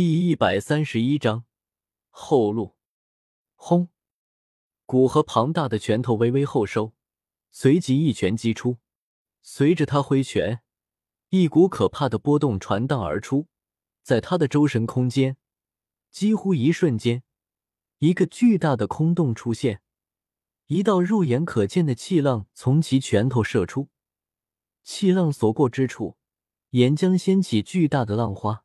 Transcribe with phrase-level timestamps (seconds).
[0.00, 1.44] 第一百三十一章
[2.08, 2.76] 后路。
[3.56, 3.88] 轰！
[4.86, 6.92] 古河庞大的拳头微微后收，
[7.50, 8.78] 随即一拳击出。
[9.42, 10.62] 随着他挥拳，
[11.30, 13.48] 一股可怕的波动传荡而出，
[14.04, 15.36] 在他的周身空间，
[16.12, 17.24] 几乎一瞬间，
[17.98, 19.82] 一个巨大的空洞出现，
[20.68, 23.88] 一道肉眼可见的气浪从其拳头射出，
[24.84, 26.16] 气浪所过之处，
[26.70, 28.64] 岩浆掀起巨大的浪花。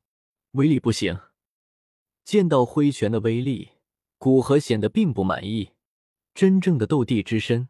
[0.53, 1.19] 威力不行。
[2.23, 3.71] 见到挥拳的威力，
[4.17, 5.71] 古河显得并不满意。
[6.35, 7.69] 真正的斗帝之身，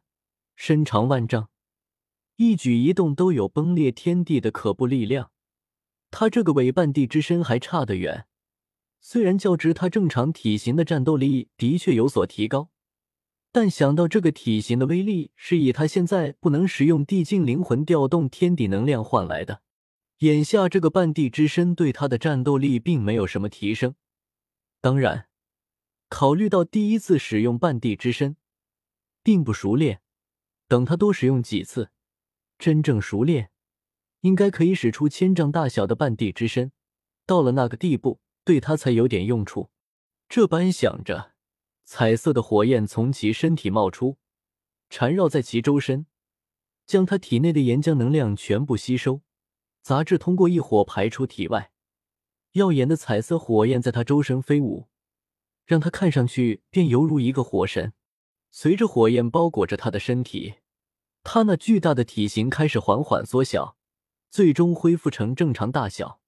[0.55, 1.49] 身长万丈，
[2.35, 5.31] 一举一动都有崩裂天地的可怖力量。
[6.11, 8.27] 他这个伪半帝之身还差得远。
[8.99, 12.69] 虽然较之他正常体型的战斗力的确有所提高，
[13.51, 19.61] 但想到这个体型的威力是以他现在不能使用地境灵魂调动天地能量换来的。
[20.19, 23.95] 眼下这个半地之身对他的战斗力并没有什么提升。
[24.79, 25.27] 当然，
[26.09, 28.37] 考虑到第一次使用半地之身
[29.21, 30.01] 并不熟练，
[30.67, 31.91] 等他多使用几次，
[32.57, 33.51] 真正熟练，
[34.21, 36.71] 应该可以使出千丈大小的半地之身。
[37.25, 39.69] 到了那个地步，对他才有点用处。
[40.29, 41.33] 这般想着，
[41.85, 44.17] 彩色的火焰从其身体冒出，
[44.89, 46.05] 缠绕在其周身，
[46.85, 49.21] 将他体内的岩浆能量全部吸收。
[49.83, 51.69] 杂质通过异火排出体外，
[52.53, 54.87] 耀眼的彩色火焰在他周身飞舞，
[55.65, 57.91] 让他看上去便犹如一个火神。
[58.49, 60.55] 随着火焰包裹着他的身体，
[61.21, 63.75] 他那巨大的体型开始缓缓缩小，
[64.29, 66.21] 最终恢复成正常大小。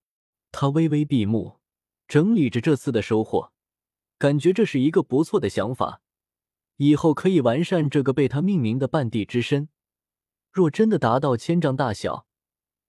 [0.52, 1.59] 他微微闭目，
[2.09, 3.53] 整理着这次的收获，
[4.17, 6.02] 感觉这是一个不错的想法，
[6.75, 9.69] 以后可以完善这个被他命名的半地之身。
[10.52, 12.25] 若真的达到千丈大小，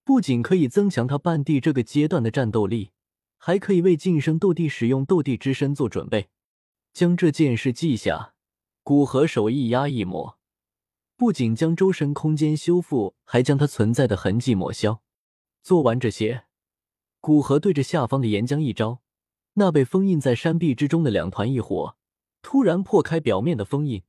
[0.07, 2.91] 不仅可以增强他半地这个阶段的战斗力，
[3.37, 6.29] 还可以为晋升斗帝使用斗帝之身做准备。
[6.93, 8.33] 将这件事记下，
[8.83, 10.37] 古河手一压一抹，
[11.17, 15.01] 不仅将周身空间修复，还将它存在的痕迹抹消。
[15.61, 16.45] 做完这些，
[17.19, 19.01] 古河对着下方的岩浆一招，
[19.55, 21.97] 那被封印在山壁之中的两团异火
[22.41, 24.03] 突然破开表面的封印，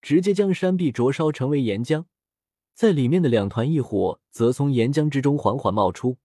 [0.00, 2.04] 直接将山壁灼烧成为岩浆。
[2.76, 6.18] 在里面的两团异火则从岩浆之中缓缓冒出。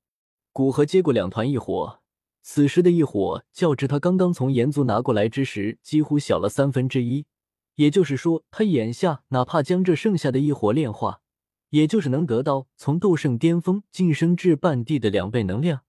[0.51, 2.01] 古河接过两团异火，
[2.41, 7.25] 此时的异火较之他刚刚从岩族拿过来之时几乎小了三分之一。
[7.75, 11.21] 也就是说，他眼下哪怕将这剩下的异火炼化，
[11.69, 15.83] 也就是能得到从斗圣巅峰晋升至半地的两倍能量。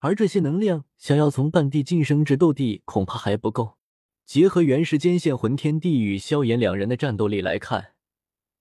[0.00, 3.76] 而这些能量想要从半地晋升至斗帝，恐怕还不够。
[4.24, 7.92] 结合原时间线魂天帝与萧炎两人的战斗力来看。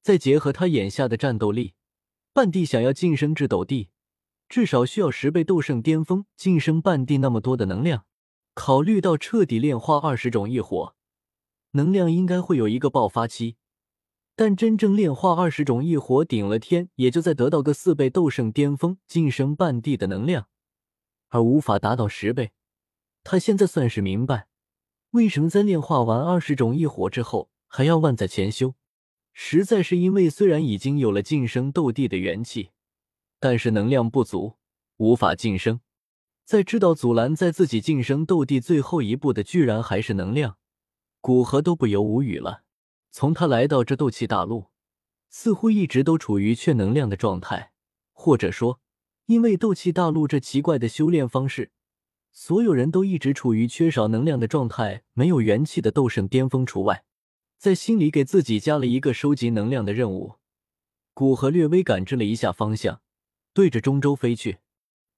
[0.05, 1.73] 再结合他眼下的战斗力，
[2.31, 3.89] 半帝想要晋升至斗帝，
[4.47, 8.05] 至少需要十倍斗圣巅峰晋升半帝那么多的能量。
[8.53, 10.93] 考虑到彻底炼化二十种异火，
[11.71, 13.55] 能量应该会有一个爆发期。
[14.35, 20.45] 但真正炼化二十种异火，顶了天也就再得到个四倍斗圣巅峰晋升半帝的能量，
[21.29, 22.51] 而无法达到十倍。
[23.23, 24.49] 他现在算是明白，
[25.09, 28.75] 为什么在炼化完二十种异火之后还要万载前修。
[29.37, 32.69] 实在是因为，虽然已经有了晋升斗帝的元气，
[33.37, 34.55] 但是能量不足，
[34.95, 35.81] 无法晋升。
[36.45, 40.57] 在知道阻拦在自己晋升斗帝最后一步的，居然还是能量，
[41.19, 42.63] 古河都不由无语了。
[43.11, 44.67] 从他来到这斗气大陆，
[45.29, 47.73] 似乎一直都处于缺能量的状态，
[48.13, 48.79] 或者说，
[49.25, 51.71] 因为斗气大陆这奇怪的修炼方式，
[52.31, 57.03] 所有人都一直处于缺少能量的状态，没有元气的斗圣巅峰除外。
[57.57, 60.35] 在心里给自己加了一个收集能量的任务，
[61.13, 63.01] 古河略微感知了一下方向，
[63.53, 64.59] 对着中州飞去。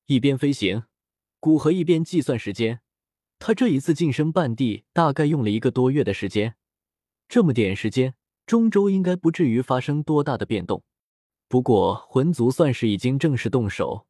[0.06, 0.84] 一边飞行，
[1.40, 2.80] 古河一边计算时间。
[3.40, 6.56] 他这一次晋升半地大概用了一个多月的时间，
[7.28, 8.16] 这么点时间，
[8.46, 10.84] 中州应该不至于发生多大的变动。
[11.50, 14.08] 不过魂族算是已经正式动手，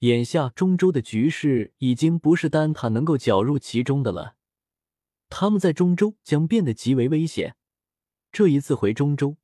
[0.00, 4.37] 眼下中州的局势已经不是丹塔能够搅入其中的了。
[5.28, 7.56] 他们在中州将变得极为危险。
[8.30, 9.36] 这一次回中州，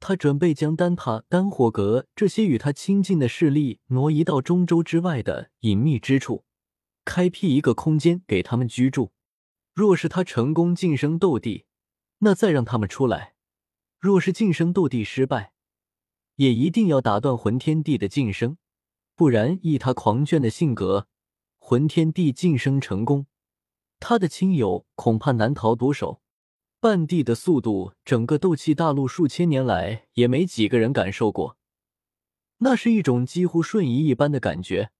[0.00, 6.44] 他准备将丹塔、丹火阁这些与他亲近的势力挪移到中州之外的隐秘之处，
[7.04, 9.12] 开辟一个空间给他们居住。
[9.74, 11.66] 若是他成功晋升斗帝，
[12.18, 13.34] 那再让他们出来；
[14.00, 15.52] 若是晋升斗帝失败，
[16.34, 18.58] 也一定要打断魂天帝的晋升，
[19.14, 21.06] 不然以他狂狷的性格，
[21.58, 23.26] 魂天帝晋升成功。
[24.00, 26.20] 他的亲友恐怕难逃毒手。
[26.80, 31.56] 半地的速度，整个斗气大陆数千年来也没几个人感受过。
[32.58, 34.92] 那是一种几乎瞬移一般的感觉，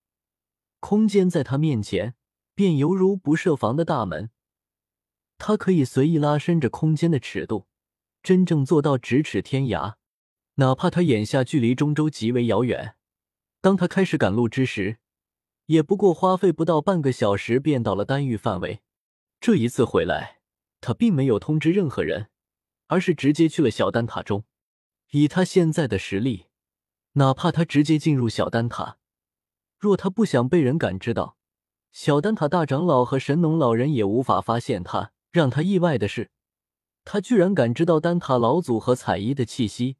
[0.81, 2.15] 空间在他面前
[2.53, 4.29] 便犹如不设防的大门。
[5.37, 7.67] 他可以随意拉伸着空间的尺度，
[8.21, 9.95] 真正做到咫尺天涯。
[10.55, 12.95] 哪怕他眼下距离中州极为遥远，
[13.61, 14.97] 当他开始赶路之时，
[15.67, 18.81] 也不过花费不到半个小时便到了丹域范围。
[19.41, 20.41] 这一次回来，
[20.81, 22.29] 他并没有通知任何人，
[22.87, 24.43] 而是直接去了小丹塔中。
[25.11, 26.47] 以他现在的实力，
[27.13, 28.97] 哪怕他直接进入小丹塔，
[29.77, 31.37] 若他不想被人感知到，
[31.91, 35.11] 小丹塔大长老和神农老人也无法发现他。
[35.31, 36.31] 让他意外的是，
[37.05, 39.97] 他居然感知到丹塔老祖和彩衣的气息。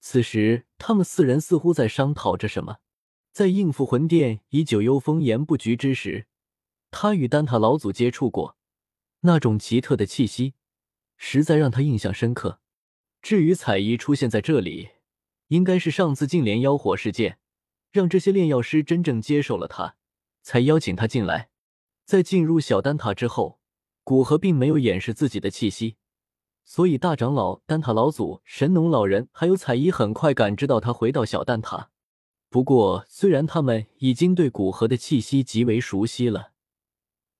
[0.00, 2.76] 此时，他们四人似乎在商讨着什么。
[3.32, 6.28] 在应付魂殿以九幽风言布局之时，
[6.90, 8.56] 他与丹塔老祖接触过，
[9.20, 10.54] 那种奇特的气息，
[11.16, 12.60] 实在让他印象深刻。
[13.20, 14.90] 至于彩衣出现在这里，
[15.48, 17.38] 应该是上次净莲妖火事件，
[17.90, 19.96] 让这些炼药师真正接受了他，
[20.42, 21.50] 才邀请他进来。
[22.04, 23.58] 在进入小丹塔之后，
[24.04, 25.96] 古河并没有掩饰自己的气息。
[26.64, 31.90] 所以，大长老、丹塔老祖、神农老人还有彩衣很快感知到他回到小丹塔。
[32.48, 36.52] 不过，虽然他们已经对古河的气息极为熟悉了，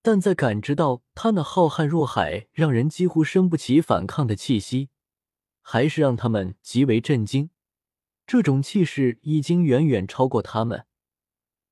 [0.06, 4.90] 但在感知到他那浩瀚若海、让人几乎生不起反抗的气息，
[5.62, 7.50] 还是让他们极为震惊。
[8.24, 10.86] 这种气势已经远远超过他们，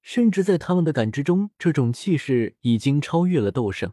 [0.02, 3.92] 甚至在他们的感知中，这种气势已经超越了斗圣。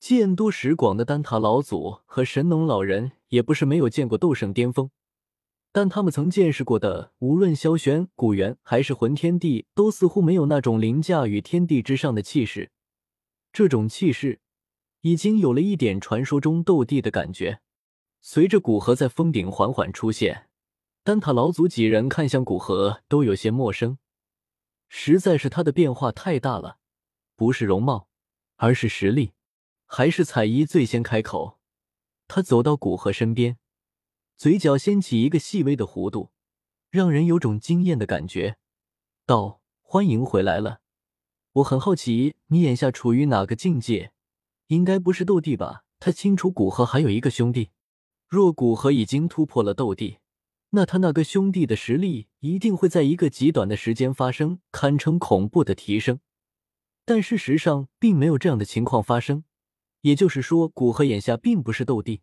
[0.00, 4.90] 见多识广的丹塔老祖和神农老人也不是没有见过斗圣巅峰，
[5.70, 12.72] 但他们曾见识过的，无论萧玄、古元还是魂天帝，都似乎没有那种凌驾于天地之上的气势。
[13.58, 14.38] 这种气势
[15.00, 17.60] 已经有了一点传说中斗帝的感觉。
[18.20, 20.48] 随着古河在峰顶缓缓出现，
[21.02, 23.98] 丹塔老祖几人看向古河都有些陌生，
[24.88, 26.78] 实在是他的变化太大了，
[27.34, 28.08] 不是容貌，
[28.58, 29.32] 而是实力。
[29.86, 31.58] 还是彩衣最先开口，
[32.28, 33.58] 他走到古河身边，
[34.36, 36.30] 嘴角掀起一个细微的弧度，
[36.90, 38.56] 让人有种惊艳的感觉，
[39.26, 40.82] 道：“欢迎回来了。
[41.58, 44.12] 我很好奇，你眼下处于哪个境界？
[44.68, 47.70] 应该不是斗帝吧？”他清楚古河还有一个兄弟，
[48.28, 50.18] 若古河已经突破了斗帝，
[50.70, 56.20] 那他那个兄弟的实力一定会在一个极短的时间发生堪称恐怖的提升。
[57.04, 59.42] 但事实上，并没有这样的情况发生。
[60.02, 62.20] 也就是说，古河眼下并不是斗帝。